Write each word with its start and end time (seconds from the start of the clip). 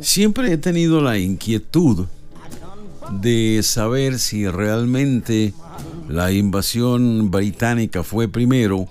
Siempre 0.00 0.52
he 0.52 0.58
tenido 0.58 1.00
la 1.00 1.18
inquietud 1.18 2.06
de 3.20 3.60
saber 3.64 4.20
si 4.20 4.46
realmente 4.46 5.52
la 6.08 6.30
invasión 6.30 7.32
británica 7.32 8.04
fue 8.04 8.28
primero 8.28 8.88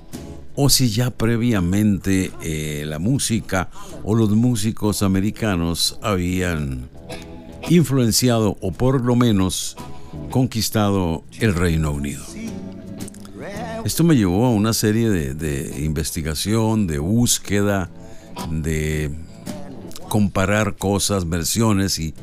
o 0.56 0.70
si 0.70 0.90
ya 0.90 1.10
previamente 1.10 2.32
eh, 2.42 2.84
la 2.86 3.00
música 3.00 3.70
o 4.04 4.16
los 4.16 4.30
músicos 4.32 5.02
americanos 5.02 5.98
habían 6.02 6.90
influenciado 7.70 8.58
o 8.62 8.72
por 8.72 9.04
lo 9.04 9.16
menos 9.16 9.76
conquistado 10.30 11.24
el 11.40 11.56
Reino 11.56 11.92
Unido. 11.92 12.24
Esto 13.84 14.04
me 14.04 14.16
llevó 14.16 14.46
a 14.46 14.50
una 14.50 14.74
serie 14.74 15.10
de, 15.10 15.84
investigación, 15.84 16.88
de 16.88 17.00
búsqueda, 17.00 17.90
de 18.50 19.12
comparar 20.08 20.76
cosas, 20.78 21.28
versiones 21.28 22.00
y, 22.00 22.14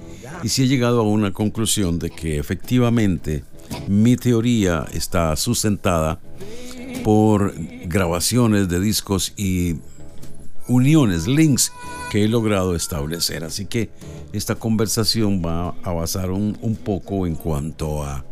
y 0.43 0.49
si 0.49 0.63
he 0.63 0.69
llegado 0.69 1.01
a 1.01 1.03
una 1.03 1.33
conclusión 1.33 1.99
de 1.99 2.11
que 2.11 2.39
efectivamente 2.39 3.45
mi 3.89 4.17
teoría 4.17 4.87
está 4.93 5.37
sustentada 5.37 6.21
por 7.05 7.55
grabaciones 7.87 8.69
de 8.69 8.81
discos 8.81 9.33
y 9.37 9.77
uniones, 10.69 11.27
links 11.27 11.73
que 12.11 12.25
he 12.25 12.29
logrado 12.29 12.75
establecer. 12.75 13.45
Así 13.45 13.67
que 13.67 13.91
esta 14.33 14.55
conversación 14.55 15.43
va 15.45 15.75
a 15.83 15.93
basar 15.93 16.31
un, 16.31 16.57
un 16.61 16.77
poco 16.77 17.27
en 17.27 17.35
cuanto 17.35 18.03
a, 18.05 18.25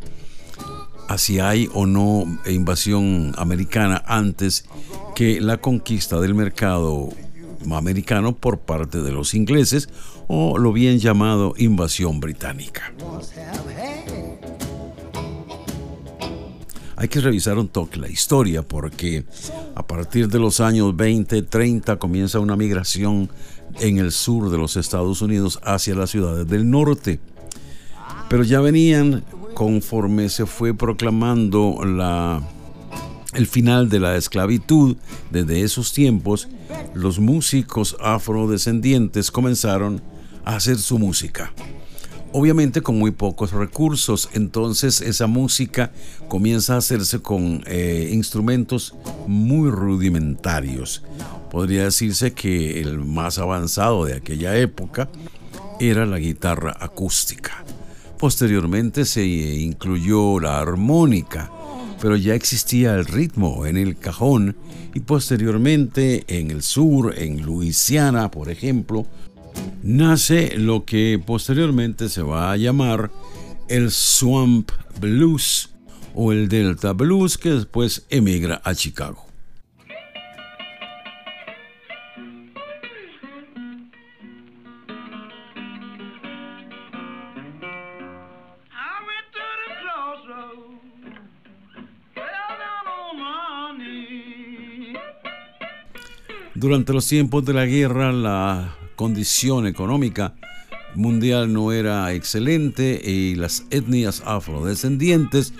a 1.09 1.19
si 1.19 1.41
hay 1.41 1.69
o 1.75 1.87
no 1.87 2.25
invasión 2.47 3.35
americana 3.37 4.03
antes 4.07 4.65
que 5.15 5.41
la 5.41 5.57
conquista 5.57 6.21
del 6.21 6.35
mercado 6.35 7.09
americano 7.73 8.37
por 8.37 8.61
parte 8.61 9.03
de 9.03 9.11
los 9.11 9.35
ingleses 9.35 9.89
o 10.29 10.59
lo 10.59 10.73
bien 10.73 10.99
llamado 10.99 11.55
invasión 11.57 12.21
británica. 12.21 12.93
Hay 17.01 17.07
que 17.07 17.21
revisar 17.21 17.57
un 17.59 17.69
toque 17.69 17.97
la 18.01 18.09
historia 18.09 18.63
porque 18.63 19.25
a 19.77 19.87
partir 19.87 20.27
de 20.27 20.41
los 20.41 20.59
años 20.59 20.97
20, 20.97 21.43
30 21.43 21.97
comienza 21.97 22.41
una 22.41 22.57
migración 22.57 23.31
en 23.79 23.99
el 23.99 24.11
sur 24.11 24.51
de 24.51 24.59
los 24.59 24.77
Estados 24.77 25.23
Unidos 25.23 25.61
hacia 25.63 25.95
las 25.95 26.11
ciudades 26.11 26.49
del 26.49 26.69
norte. 26.69 27.21
Pero 28.29 28.43
ya 28.43 28.61
venían 28.61 29.23
conforme 29.55 30.29
se 30.29 30.45
fue 30.45 30.75
proclamando 30.75 31.85
la 31.85 32.43
el 33.35 33.47
final 33.47 33.89
de 33.89 34.01
la 34.01 34.17
esclavitud, 34.17 34.97
desde 35.31 35.63
esos 35.63 35.93
tiempos, 35.93 36.49
los 36.95 37.21
músicos 37.21 37.97
afrodescendientes 38.01 39.31
comenzaron 39.31 40.03
a 40.45 40.57
hacer 40.57 40.79
su 40.79 40.99
música. 40.99 41.53
Obviamente 42.33 42.83
con 42.83 42.99
muy 42.99 43.11
pocos 43.11 43.53
recursos, 43.53 44.29
entonces 44.35 45.01
esa 45.01 45.27
música 45.27 45.93
comienza 46.29 46.75
a 46.75 46.79
hacerse 46.79 47.21
con 47.21 47.63
eh, 47.67 48.11
instrumentos 48.13 48.95
muy 49.27 49.71
rudimentarios. 49.71 51.03
Podría 51.51 51.85
decirse 51.85 52.35
que 52.35 52.81
el 52.81 52.99
más 52.99 53.39
avanzado 53.39 54.05
de 54.05 54.15
aquella 54.15 54.57
época 54.59 55.09
era 55.81 56.05
la 56.05 56.19
guitarra 56.19 56.77
acústica. 56.79 57.65
Posteriormente 58.19 59.07
se 59.07 59.25
incluyó 59.25 60.39
la 60.39 60.59
armónica, 60.59 61.51
pero 62.03 62.15
ya 62.17 62.35
existía 62.35 62.95
el 62.95 63.07
ritmo 63.07 63.65
en 63.65 63.79
el 63.79 63.97
cajón 63.97 64.55
y 64.93 65.01
posteriormente 65.01 66.25
en 66.29 66.51
el 66.51 66.63
sur, 66.63 67.15
en 67.17 67.43
Luisiana, 67.43 68.31
por 68.31 68.51
ejemplo, 68.51 69.07
nace 69.83 70.57
lo 70.57 70.85
que 70.85 71.21
posteriormente 71.25 72.09
se 72.09 72.23
va 72.23 72.53
a 72.53 72.57
llamar 72.57 73.11
el 73.69 73.91
Swamp 73.91 74.71
Blues 75.01 75.75
o 76.15 76.33
el 76.33 76.49
Delta 76.49 76.93
Blues 76.93 77.39
que 77.39 77.51
después 77.51 78.07
emigra 78.11 78.61
a 78.65 78.75
Chicago. 78.75 79.25
Durante 96.55 96.93
los 96.93 97.07
tiempos 97.07 97.45
de 97.45 97.55
la 97.55 97.67
guerra, 97.67 98.11
la 98.11 98.75
condición 98.99 99.69
económica 99.69 100.35
mundial 100.97 101.53
no 101.53 101.71
era 101.71 102.13
excelente 102.15 103.01
y 103.03 103.37
las 103.37 103.65
etnias 103.71 104.25
afrodescendientes 104.27 105.55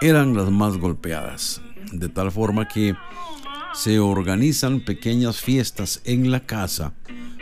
eran 0.00 0.36
las 0.36 0.48
más 0.52 0.76
golpeadas, 0.76 1.60
de 1.90 2.08
tal 2.08 2.30
forma 2.30 2.68
que 2.68 2.94
se 3.74 3.98
organizan 3.98 4.78
pequeñas 4.78 5.40
fiestas 5.40 6.02
en 6.04 6.30
la 6.30 6.46
casa 6.46 6.92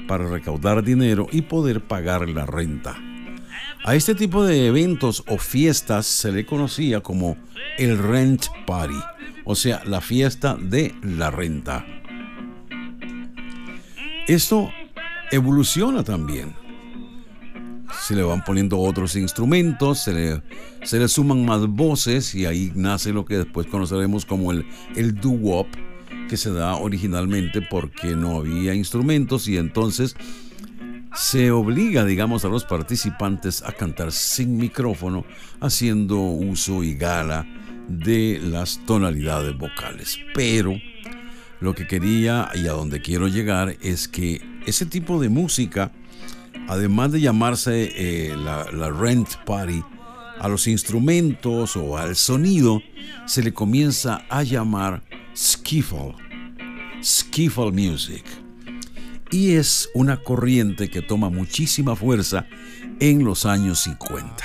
para 0.08 0.26
recaudar 0.26 0.82
dinero 0.82 1.26
y 1.30 1.42
poder 1.42 1.82
pagar 1.86 2.30
la 2.30 2.46
renta. 2.46 2.96
A 3.84 3.94
este 3.94 4.14
tipo 4.14 4.44
de 4.44 4.68
eventos 4.68 5.22
o 5.28 5.36
fiestas 5.36 6.06
se 6.06 6.32
le 6.32 6.46
conocía 6.46 7.02
como 7.02 7.36
el 7.76 7.98
rent 7.98 8.46
party, 8.66 8.98
o 9.44 9.54
sea, 9.54 9.82
la 9.84 10.00
fiesta 10.00 10.56
de 10.58 10.94
la 11.02 11.30
renta. 11.30 11.84
Esto 14.26 14.72
evoluciona 15.32 16.04
también. 16.04 16.54
Se 18.00 18.14
le 18.14 18.22
van 18.22 18.44
poniendo 18.44 18.78
otros 18.78 19.16
instrumentos, 19.16 19.98
se 19.98 20.12
le, 20.12 20.42
se 20.82 20.98
le 20.98 21.08
suman 21.08 21.44
más 21.44 21.66
voces 21.66 22.34
y 22.34 22.46
ahí 22.46 22.72
nace 22.74 23.12
lo 23.12 23.24
que 23.24 23.38
después 23.38 23.66
conoceremos 23.66 24.24
como 24.24 24.52
el, 24.52 24.64
el 24.94 25.14
doo-wop, 25.14 25.66
que 26.28 26.36
se 26.36 26.52
da 26.52 26.76
originalmente 26.76 27.60
porque 27.62 28.14
no 28.14 28.36
había 28.36 28.74
instrumentos 28.74 29.48
y 29.48 29.56
entonces 29.56 30.16
se 31.14 31.50
obliga, 31.50 32.04
digamos, 32.04 32.44
a 32.44 32.48
los 32.48 32.64
participantes 32.64 33.62
a 33.62 33.72
cantar 33.72 34.12
sin 34.12 34.56
micrófono, 34.56 35.24
haciendo 35.60 36.18
uso 36.18 36.82
y 36.82 36.94
gala 36.94 37.46
de 37.88 38.40
las 38.42 38.80
tonalidades 38.86 39.56
vocales. 39.56 40.18
Pero 40.34 40.74
lo 41.60 41.74
que 41.74 41.86
quería 41.86 42.50
y 42.54 42.66
a 42.66 42.72
donde 42.72 43.00
quiero 43.00 43.28
llegar 43.28 43.76
es 43.82 44.08
que 44.08 44.51
ese 44.66 44.86
tipo 44.86 45.20
de 45.20 45.28
música, 45.28 45.92
además 46.68 47.12
de 47.12 47.20
llamarse 47.20 47.92
eh, 47.94 48.36
la, 48.36 48.70
la 48.72 48.90
rent 48.90 49.28
party, 49.44 49.82
a 50.42 50.48
los 50.48 50.66
instrumentos 50.66 51.76
o 51.76 51.96
al 51.96 52.16
sonido 52.16 52.82
se 53.26 53.42
le 53.42 53.54
comienza 53.54 54.24
a 54.28 54.42
llamar 54.42 55.02
skiffle, 55.36 56.14
skiffle 57.00 57.70
music. 57.70 58.24
Y 59.30 59.52
es 59.52 59.88
una 59.94 60.22
corriente 60.22 60.90
que 60.90 61.00
toma 61.00 61.30
muchísima 61.30 61.94
fuerza 61.96 62.46
en 62.98 63.24
los 63.24 63.46
años 63.46 63.80
50. 63.84 64.44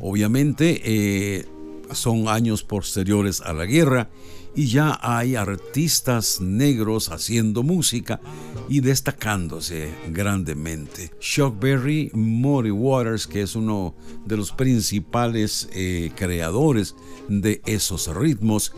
Obviamente 0.00 0.80
eh, 0.84 1.46
son 1.92 2.28
años 2.28 2.62
posteriores 2.62 3.40
a 3.40 3.52
la 3.52 3.66
guerra 3.66 4.10
y 4.54 4.66
ya 4.66 4.98
hay 5.02 5.36
artistas 5.36 6.40
negros 6.40 7.10
haciendo 7.10 7.62
música 7.62 8.20
y 8.68 8.80
destacándose 8.80 9.94
grandemente. 10.10 11.12
Chuck 11.20 11.60
Berry, 11.60 12.10
Muddy 12.12 12.70
Waters, 12.70 13.26
que 13.26 13.42
es 13.42 13.54
uno 13.54 13.94
de 14.26 14.36
los 14.36 14.52
principales 14.52 15.68
eh, 15.72 16.10
creadores 16.16 16.96
de 17.28 17.62
esos 17.66 18.14
ritmos, 18.14 18.72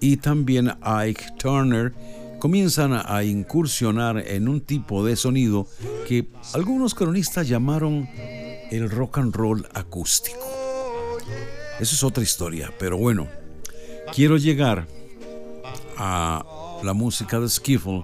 y 0.00 0.16
también 0.16 0.72
Ike 0.82 1.24
Turner, 1.38 1.92
comienzan 2.38 2.92
a 2.94 3.24
incursionar 3.24 4.18
en 4.18 4.48
un 4.48 4.60
tipo 4.60 5.04
de 5.04 5.16
sonido 5.16 5.66
que 6.06 6.28
algunos 6.54 6.94
cronistas 6.94 7.48
llamaron 7.48 8.08
el 8.70 8.90
rock 8.90 9.18
and 9.18 9.34
roll 9.34 9.66
acústico. 9.74 10.65
Eso 11.78 11.94
es 11.94 12.02
otra 12.02 12.22
historia, 12.22 12.72
pero 12.78 12.96
bueno, 12.96 13.28
quiero 14.14 14.38
llegar 14.38 14.86
a 15.98 16.44
la 16.82 16.92
música 16.94 17.38
de 17.38 17.48
Skiffle 17.48 18.02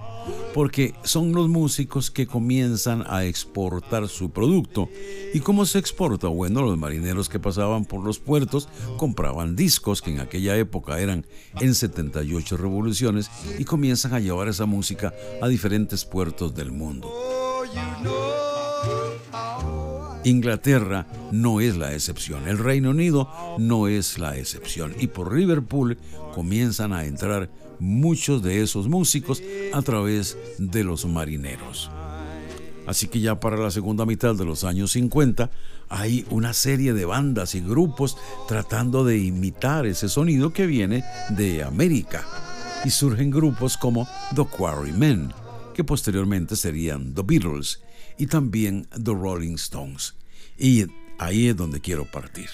porque 0.54 0.94
son 1.04 1.32
los 1.32 1.48
músicos 1.48 2.10
que 2.10 2.26
comienzan 2.26 3.04
a 3.06 3.24
exportar 3.24 4.08
su 4.08 4.30
producto. 4.30 4.88
¿Y 5.32 5.40
cómo 5.40 5.64
se 5.64 5.78
exporta? 5.78 6.28
Bueno, 6.28 6.62
los 6.62 6.76
marineros 6.76 7.28
que 7.28 7.40
pasaban 7.40 7.84
por 7.86 8.04
los 8.04 8.18
puertos 8.18 8.68
compraban 8.98 9.56
discos 9.56 10.02
que 10.02 10.10
en 10.10 10.20
aquella 10.20 10.56
época 10.56 11.00
eran 11.00 11.24
en 11.60 11.74
78 11.74 12.56
revoluciones 12.56 13.30
y 13.58 13.64
comienzan 13.64 14.14
a 14.14 14.20
llevar 14.20 14.48
esa 14.48 14.66
música 14.66 15.14
a 15.40 15.48
diferentes 15.48 16.04
puertos 16.04 16.54
del 16.54 16.72
mundo. 16.72 17.10
Inglaterra 20.24 21.06
no 21.30 21.60
es 21.60 21.76
la 21.76 21.92
excepción, 21.92 22.48
el 22.48 22.58
Reino 22.58 22.90
Unido 22.90 23.28
no 23.58 23.88
es 23.88 24.18
la 24.18 24.36
excepción 24.36 24.94
y 24.98 25.08
por 25.08 25.36
Liverpool 25.36 25.98
comienzan 26.34 26.92
a 26.92 27.04
entrar 27.04 27.50
muchos 27.80 28.42
de 28.42 28.62
esos 28.62 28.88
músicos 28.88 29.42
a 29.72 29.82
través 29.82 30.38
de 30.58 30.84
los 30.84 31.04
marineros. 31.04 31.90
Así 32.86 33.08
que 33.08 33.20
ya 33.20 33.38
para 33.38 33.56
la 33.56 33.70
segunda 33.70 34.06
mitad 34.06 34.34
de 34.34 34.44
los 34.44 34.64
años 34.64 34.92
50 34.92 35.50
hay 35.88 36.24
una 36.30 36.52
serie 36.52 36.92
de 36.92 37.04
bandas 37.04 37.54
y 37.54 37.60
grupos 37.60 38.16
tratando 38.48 39.04
de 39.04 39.18
imitar 39.18 39.86
ese 39.86 40.08
sonido 40.08 40.52
que 40.52 40.66
viene 40.66 41.04
de 41.30 41.62
América. 41.62 42.24
Y 42.84 42.90
surgen 42.90 43.30
grupos 43.30 43.76
como 43.76 44.08
The 44.34 44.44
Quarrymen, 44.44 45.32
que 45.74 45.84
posteriormente 45.84 46.56
serían 46.56 47.14
The 47.14 47.22
Beatles, 47.24 47.80
y 48.18 48.26
también 48.26 48.86
The 48.90 49.12
Rolling 49.12 49.54
Stones. 49.54 50.14
Y 50.58 50.86
ahí 51.18 51.48
es 51.48 51.56
donde 51.56 51.80
quiero 51.80 52.04
partir. 52.04 52.48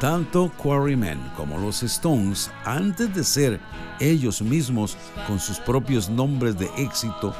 Tanto 0.00 0.52
Quarrymen 0.56 1.18
como 1.36 1.58
los 1.58 1.82
Stones, 1.82 2.52
antes 2.64 3.12
de 3.12 3.24
ser 3.24 3.60
ellos 4.00 4.42
mismos 4.42 4.96
con 5.26 5.38
sus 5.38 5.58
propios 5.58 6.08
nombres 6.08 6.58
de 6.58 6.70
éxito, 6.76 7.34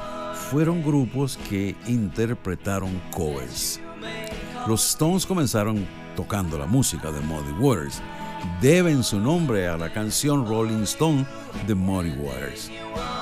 fueron 0.50 0.82
grupos 0.82 1.38
que 1.48 1.76
interpretaron 1.86 3.00
covers. 3.14 3.80
Los 4.66 4.88
Stones 4.90 5.26
comenzaron 5.26 5.86
tocando 6.16 6.58
la 6.58 6.66
música 6.66 7.12
de 7.12 7.20
Muddy 7.20 7.52
Waters. 7.60 8.00
Deben 8.60 9.02
su 9.02 9.18
nombre 9.20 9.68
a 9.68 9.76
la 9.76 9.92
canción 9.92 10.46
Rolling 10.46 10.82
Stone 10.82 11.26
de 11.66 11.74
Muddy 11.74 12.10
Waters. 12.10 12.70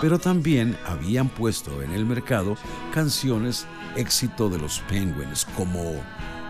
Pero 0.00 0.18
también 0.18 0.76
habían 0.86 1.28
puesto 1.28 1.82
en 1.82 1.92
el 1.92 2.04
mercado 2.04 2.56
canciones 2.92 3.66
éxito 3.96 4.48
de 4.48 4.58
los 4.58 4.80
Penguins 4.88 5.46
como 5.56 5.94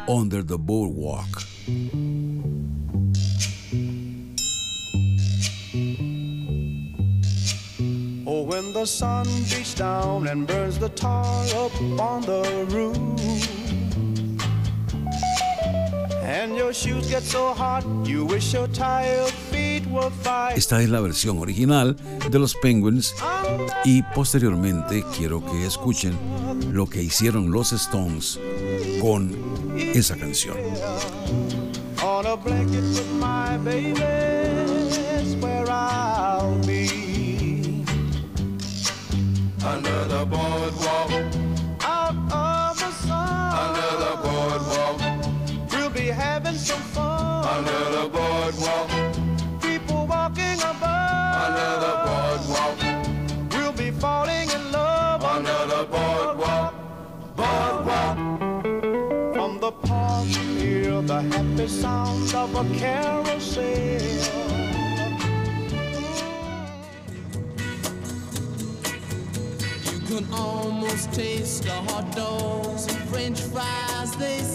Under 0.07 0.45
the 0.45 0.57
Boardwalk. 0.59 1.47
When 8.47 8.73
the 8.73 8.87
sun 8.87 9.27
beats 9.51 9.75
down 9.75 10.29
and 10.29 10.47
burns 10.47 10.79
the 10.79 10.89
tar 10.91 11.45
up 11.57 11.73
on 11.99 12.23
the 12.23 12.43
roof. 12.71 12.97
And 16.23 16.57
your 16.57 16.73
shoes 16.73 17.09
get 17.09 17.25
so 17.25 17.53
hot, 17.53 17.85
you 18.05 18.25
wish 18.25 18.53
your 18.55 18.69
tired 18.69 19.33
feet 19.51 19.85
were 19.87 20.11
fire. 20.23 20.55
Esta 20.57 20.81
es 20.81 20.89
la 20.89 21.01
versión 21.01 21.39
original 21.39 21.97
de 22.31 22.39
los 22.39 22.55
Penguins 22.55 23.15
y 23.85 24.03
posteriormente 24.15 25.05
quiero 25.17 25.45
que 25.45 25.67
escuchen 25.67 26.17
lo 26.73 26.87
que 26.87 27.03
hicieron 27.03 27.51
los 27.51 27.73
Stones 27.73 28.39
con 29.01 29.35
esa 29.77 30.17
canción. 30.17 30.57
On 32.05 32.25
a 32.25 32.37
blanket 32.37 32.85
with 32.95 33.11
my 33.19 33.57
baby, 33.59 34.46
Under 39.67 40.05
the 40.05 40.25
boardwalk. 40.25 41.11
Out 41.81 42.15
of 42.31 42.79
the 42.79 42.91
sun. 43.05 43.53
Under 43.65 43.91
the 44.05 44.13
boardwalk. 44.23 45.01
We'll 45.73 45.91
be 45.91 46.07
having 46.07 46.55
some 46.55 46.81
fun. 46.95 47.45
Under 47.45 47.83
the 47.97 48.09
boardwalk. 48.09 48.89
People 49.61 50.07
walking 50.07 50.61
above. 50.71 51.47
Under 51.47 51.73
the 51.85 51.95
boardwalk. 52.07 52.79
We'll 53.51 53.73
be 53.73 53.91
falling 53.91 54.49
in 54.51 54.71
love. 54.71 55.25
Under 55.25 55.61
the 55.75 55.83
boardwalk. 55.91 56.75
Boardwalk. 57.35 58.17
From 59.35 59.59
the 59.59 59.73
park, 59.73 60.27
hear 60.27 61.03
the 61.03 61.23
happy 61.23 61.67
sounds 61.67 62.33
of 62.35 62.55
a 62.55 62.65
carousel. 62.79 64.56
Almost 70.33 71.13
taste 71.13 71.65
the 71.65 71.71
hot 71.71 72.15
dogs 72.15 72.87
and 72.89 73.09
french 73.09 73.41
fries 73.41 74.17
they 74.17 74.47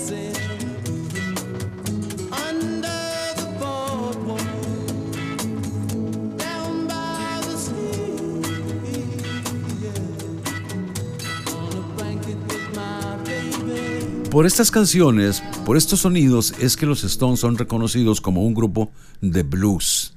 Por 14.31 14.45
estas 14.45 14.71
canciones, 14.71 15.43
por 15.65 15.75
estos 15.75 15.99
sonidos, 15.99 16.53
es 16.57 16.77
que 16.77 16.85
los 16.85 17.03
Stones 17.03 17.41
son 17.41 17.57
reconocidos 17.57 18.21
como 18.21 18.45
un 18.45 18.53
grupo 18.53 18.89
de 19.19 19.43
blues. 19.43 20.13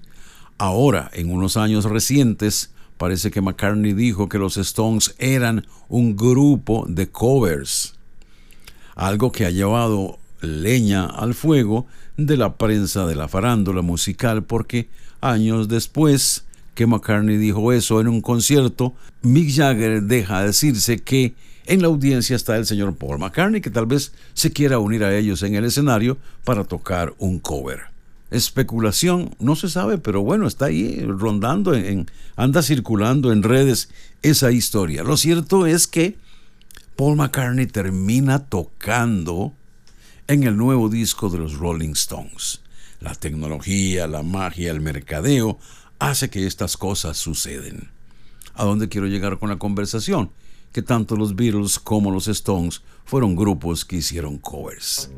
Ahora, 0.56 1.11
en 1.14 1.32
unos 1.32 1.56
años 1.56 1.85
recientes, 1.85 2.70
parece 2.99 3.31
que 3.31 3.41
McCartney 3.41 3.93
dijo 3.93 4.29
que 4.29 4.38
los 4.38 4.56
Stones 4.56 5.14
eran 5.19 5.67
un 5.88 6.17
grupo 6.17 6.87
de 6.88 7.08
covers. 7.08 7.94
Algo 8.94 9.32
que 9.32 9.44
ha 9.44 9.50
llevado 9.50 10.19
leña 10.41 11.06
al 11.06 11.35
fuego 11.35 11.87
de 12.17 12.37
la 12.37 12.56
prensa 12.56 13.06
de 13.06 13.14
la 13.14 13.29
farándula 13.29 13.82
musical 13.82 14.44
porque 14.44 14.88
años 15.20 15.69
después 15.69 16.44
que 16.75 16.87
McCartney 16.87 17.37
dijo 17.37 17.73
eso 17.73 18.00
en 18.00 18.08
un 18.08 18.20
concierto, 18.20 18.94
Mick 19.23 19.55
Jagger 19.55 20.02
deja 20.02 20.43
decirse 20.43 20.99
que 20.99 21.35
en 21.67 21.81
la 21.81 21.88
audiencia 21.88 22.37
está 22.37 22.56
el 22.56 22.67
señor 22.67 22.94
Paul 22.96 23.19
McCartney 23.19 23.61
que 23.61 23.70
tal 23.70 23.87
vez 23.87 24.12
se 24.35 24.52
quiera 24.52 24.79
unir 24.79 25.02
a 25.02 25.17
ellos 25.17 25.43
en 25.43 25.55
el 25.55 25.65
escenario 25.65 26.19
para 26.44 26.65
tocar 26.65 27.15
un 27.19 27.39
cover 27.39 27.94
especulación, 28.34 29.34
no 29.38 29.56
se 29.56 29.69
sabe, 29.69 29.98
pero 29.98 30.22
bueno, 30.22 30.46
está 30.46 30.67
ahí 30.67 31.00
rondando, 31.06 31.74
en, 31.74 32.10
anda 32.36 32.62
circulando 32.62 33.32
en 33.32 33.43
redes 33.43 33.91
esa 34.22 34.50
historia. 34.50 35.03
Lo 35.03 35.17
cierto 35.17 35.67
es 35.67 35.86
que 35.86 36.19
Paul 36.96 37.17
McCartney 37.17 37.67
termina 37.67 38.46
tocando 38.46 39.55
en 40.26 40.44
el 40.44 40.56
nuevo 40.56 40.88
disco 40.88 41.29
de 41.29 41.38
los 41.38 41.55
Rolling 41.55 41.93
Stones. 41.93 42.60
La 43.00 43.14
tecnología, 43.14 44.06
la 44.06 44.22
magia, 44.22 44.70
el 44.70 44.81
mercadeo 44.81 45.58
hace 45.98 46.31
que 46.31 46.46
estas 46.46 46.76
cosas 46.76 47.17
suceden. 47.17 47.91
¿A 48.55 48.64
dónde 48.64 48.88
quiero 48.88 49.06
llegar 49.06 49.38
con 49.38 49.48
la 49.48 49.58
conversación? 49.58 50.31
Que 50.72 50.82
tanto 50.82 51.17
los 51.17 51.36
Beatles 51.36 51.79
como 51.79 52.10
los 52.10 52.29
Stones 52.29 52.82
fueron 53.05 53.36
grupos 53.36 53.84
que 53.84 53.96
hicieron 53.96 54.38
covers. 54.38 55.10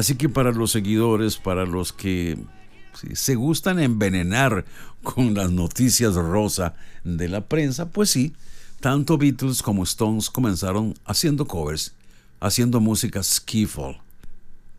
Así 0.00 0.14
que 0.14 0.30
para 0.30 0.50
los 0.50 0.70
seguidores, 0.70 1.36
para 1.36 1.66
los 1.66 1.92
que 1.92 2.38
se 3.12 3.34
gustan 3.34 3.78
envenenar 3.78 4.64
con 5.02 5.34
las 5.34 5.52
noticias 5.52 6.14
rosa 6.14 6.72
de 7.04 7.28
la 7.28 7.42
prensa, 7.42 7.90
pues 7.90 8.08
sí, 8.08 8.32
tanto 8.80 9.18
Beatles 9.18 9.62
como 9.62 9.82
Stones 9.82 10.30
comenzaron 10.30 10.94
haciendo 11.04 11.46
covers, 11.46 11.92
haciendo 12.40 12.80
música 12.80 13.22
skiffle. 13.22 14.00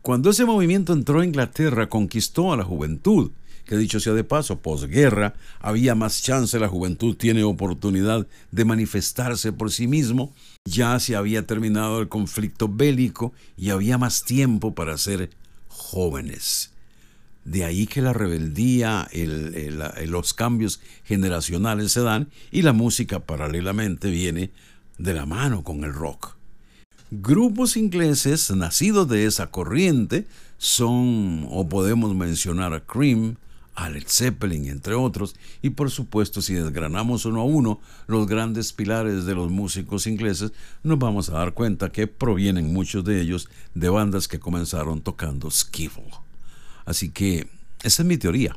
Cuando 0.02 0.30
ese 0.30 0.44
movimiento 0.44 0.92
entró 0.92 1.20
a 1.20 1.24
Inglaterra, 1.24 1.88
conquistó 1.88 2.52
a 2.52 2.56
la 2.56 2.64
juventud, 2.64 3.30
que 3.64 3.76
dicho 3.76 4.00
sea 4.00 4.12
de 4.12 4.24
paso, 4.24 4.58
posguerra, 4.58 5.34
había 5.60 5.94
más 5.94 6.20
chance, 6.22 6.58
la 6.58 6.68
juventud 6.68 7.14
tiene 7.16 7.44
oportunidad 7.44 8.26
de 8.50 8.64
manifestarse 8.64 9.52
por 9.52 9.70
sí 9.70 9.86
mismo, 9.86 10.34
ya 10.64 10.98
se 10.98 11.14
había 11.14 11.46
terminado 11.46 12.00
el 12.00 12.08
conflicto 12.08 12.68
bélico 12.68 13.32
y 13.56 13.70
había 13.70 13.96
más 13.98 14.24
tiempo 14.24 14.74
para 14.74 14.98
ser 14.98 15.30
jóvenes. 15.68 16.72
De 17.44 17.64
ahí 17.64 17.86
que 17.86 18.02
la 18.02 18.12
rebeldía, 18.12 19.08
el- 19.12 19.54
el- 19.54 20.10
los 20.10 20.34
cambios 20.34 20.80
generacionales 21.04 21.92
se 21.92 22.00
dan 22.00 22.28
y 22.50 22.62
la 22.62 22.72
música 22.72 23.20
paralelamente 23.20 24.10
viene 24.10 24.50
de 24.98 25.14
la 25.14 25.26
mano 25.26 25.62
con 25.64 25.84
el 25.84 25.92
rock. 25.92 26.36
Grupos 27.14 27.76
ingleses 27.76 28.50
nacidos 28.52 29.06
de 29.06 29.26
esa 29.26 29.50
corriente 29.50 30.26
son, 30.56 31.46
o 31.50 31.68
podemos 31.68 32.14
mencionar 32.14 32.72
a 32.72 32.86
Cream, 32.86 33.36
a 33.74 33.90
Led 33.90 34.04
Zeppelin, 34.08 34.64
entre 34.70 34.94
otros, 34.94 35.36
y 35.60 35.68
por 35.68 35.90
supuesto 35.90 36.40
si 36.40 36.54
desgranamos 36.54 37.26
uno 37.26 37.42
a 37.42 37.44
uno 37.44 37.82
los 38.06 38.26
grandes 38.26 38.72
pilares 38.72 39.26
de 39.26 39.34
los 39.34 39.50
músicos 39.50 40.06
ingleses, 40.06 40.52
nos 40.82 40.98
vamos 40.98 41.28
a 41.28 41.34
dar 41.34 41.52
cuenta 41.52 41.92
que 41.92 42.06
provienen 42.06 42.72
muchos 42.72 43.04
de 43.04 43.20
ellos 43.20 43.50
de 43.74 43.90
bandas 43.90 44.26
que 44.26 44.40
comenzaron 44.40 45.02
tocando 45.02 45.50
skiffle. 45.50 46.08
Así 46.86 47.10
que 47.10 47.46
esa 47.82 48.02
es 48.02 48.08
mi 48.08 48.16
teoría. 48.16 48.56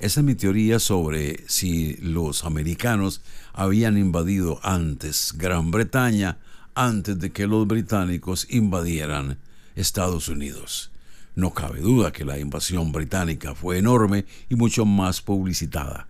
Esa 0.00 0.18
es 0.18 0.26
mi 0.26 0.34
teoría 0.34 0.80
sobre 0.80 1.44
si 1.46 1.94
los 1.98 2.44
americanos 2.44 3.22
habían 3.52 3.98
invadido 3.98 4.58
antes 4.64 5.32
Gran 5.36 5.70
Bretaña, 5.70 6.38
antes 6.74 7.18
de 7.18 7.30
que 7.30 7.46
los 7.46 7.66
británicos 7.66 8.46
invadieran 8.50 9.38
Estados 9.76 10.28
Unidos. 10.28 10.90
No 11.34 11.52
cabe 11.52 11.80
duda 11.80 12.12
que 12.12 12.24
la 12.24 12.38
invasión 12.38 12.92
británica 12.92 13.54
fue 13.54 13.78
enorme 13.78 14.26
y 14.48 14.56
mucho 14.56 14.84
más 14.84 15.20
publicitada. 15.20 16.06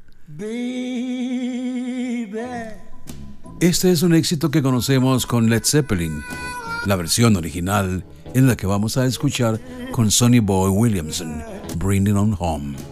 Este 3.61 3.91
es 3.91 4.03
un 4.03 4.15
éxito 4.15 4.51
que 4.51 4.63
conocemos 4.63 5.27
con 5.27 5.51
Led 5.51 5.63
Zeppelin, 5.65 6.23
la 6.87 6.97
versión 6.97 7.37
original 7.37 8.05
en 8.35 8.47
la 8.47 8.57
que 8.57 8.67
vamos 8.67 8.97
a 8.97 9.07
escuchar 9.07 9.61
con 9.93 10.11
Sonny 10.11 10.41
Boy 10.41 10.71
Williamson, 10.71 11.43
Bringing 11.77 12.17
On 12.17 12.37
Home. 12.39 12.90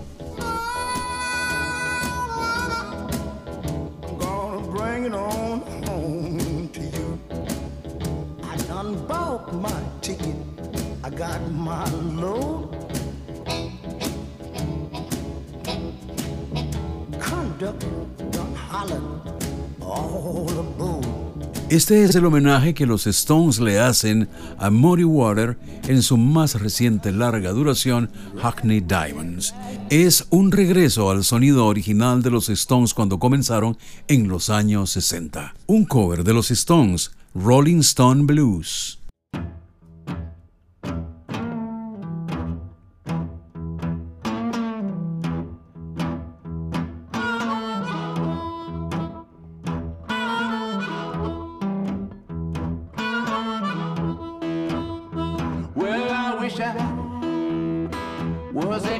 Este 21.78 22.02
es 22.02 22.12
el 22.16 22.24
homenaje 22.24 22.74
que 22.74 22.86
los 22.86 23.06
Stones 23.06 23.60
le 23.60 23.78
hacen 23.78 24.28
a 24.58 24.68
Muddy 24.68 25.04
Water 25.04 25.56
en 25.86 26.02
su 26.02 26.16
más 26.16 26.60
reciente 26.60 27.12
larga 27.12 27.52
duración, 27.52 28.10
Hackney 28.42 28.80
Diamonds. 28.80 29.54
Es 29.88 30.26
un 30.30 30.50
regreso 30.50 31.08
al 31.08 31.22
sonido 31.22 31.66
original 31.66 32.20
de 32.20 32.32
los 32.32 32.48
Stones 32.48 32.94
cuando 32.94 33.20
comenzaron 33.20 33.78
en 34.08 34.26
los 34.26 34.50
años 34.50 34.90
60. 34.90 35.54
Un 35.68 35.84
cover 35.84 36.24
de 36.24 36.34
los 36.34 36.50
Stones, 36.50 37.12
Rolling 37.32 37.78
Stone 37.78 38.24
Blues. 38.24 38.97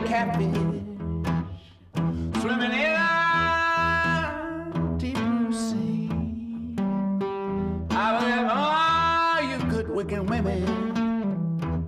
Catfish 0.09 0.57
swimming 2.41 2.73
in 2.73 2.95
a 2.97 3.05
deep 4.97 5.17
blue 5.17 5.53
sea. 5.53 6.09
I 7.91 8.19
have 8.25 8.49
all 8.51 9.43
you 9.43 9.59
good 9.71 9.91
looking 9.91 10.25
women 10.25 10.65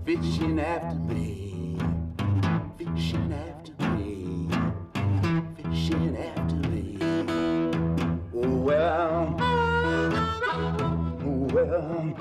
fishing 0.04 0.60
after 0.60 0.98
me, 0.98 1.78
fishing 2.76 3.32
after 3.32 3.72
me, 3.94 4.48
fishing 5.56 6.14
after 6.18 6.56
me. 6.68 6.98
Oh, 8.34 8.56
well, 8.60 9.36
oh. 9.40 9.76
Well, 11.52 12.14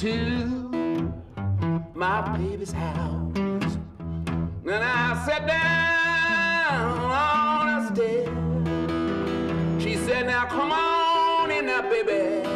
to 0.00 1.12
my 1.94 2.22
baby's 2.38 2.72
house 2.72 3.36
and 3.36 4.72
I 4.72 5.26
sat 5.26 5.46
down 5.46 7.00
on 7.10 7.68
a 7.68 7.86
step. 7.94 8.24
She 9.78 9.96
said, 9.96 10.26
Now 10.26 10.46
come 10.46 10.72
on 10.72 11.50
in 11.50 11.66
there, 11.66 11.82
baby. 11.82 12.48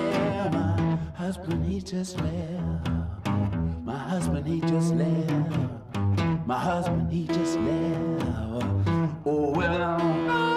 My 0.56 1.12
husband, 1.14 1.66
he 1.66 1.82
just 1.82 2.18
left. 2.22 2.88
My 3.84 3.98
husband, 3.98 4.46
he 4.46 4.60
just 4.60 4.94
left. 4.94 6.46
My 6.46 6.58
husband, 6.58 7.12
he 7.12 7.26
just 7.26 7.58
left. 7.58 8.24
Oh. 9.26 9.50
Well, 9.50 10.53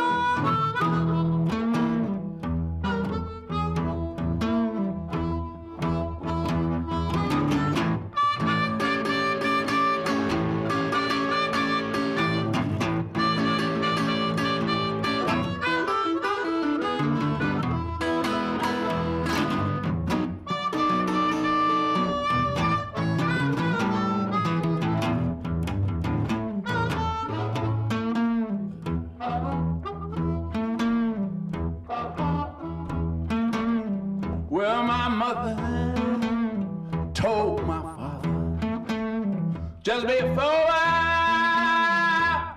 just 40.01 40.19
before 40.19 40.65
I, 40.69 42.53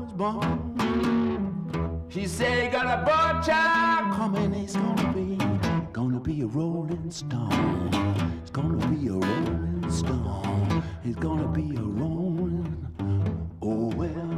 was 0.00 0.12
born. 0.14 2.06
She 2.08 2.26
said 2.26 2.64
he 2.64 2.68
got 2.70 2.86
a 2.86 3.02
boy 3.04 3.42
child 3.46 4.14
coming. 4.16 4.54
He's 4.54 4.74
gonna 4.74 5.12
be, 5.12 5.36
gonna 5.92 6.20
be 6.20 6.40
a 6.42 6.46
rolling 6.46 7.10
stone. 7.10 7.90
He's 8.40 8.50
gonna 8.50 8.86
be 8.88 9.08
a 9.08 9.12
rolling 9.12 9.90
stone. 9.90 10.82
He's 11.02 11.16
gonna 11.16 11.48
be 11.48 11.76
a 11.76 11.82
rolling. 11.82 12.86
Oh 13.60 13.92
well. 13.94 14.37